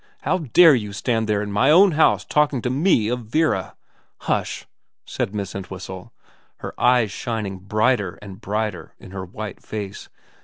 [0.23, 3.75] 'How dare you stand there in my own house talking to me of Vera?
[4.21, 4.65] Hush,'
[5.05, 6.11] said Miss Entwhistle,
[6.57, 10.09] her eyes shining brighter and brighter in her white face.